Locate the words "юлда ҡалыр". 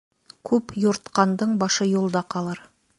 1.95-2.69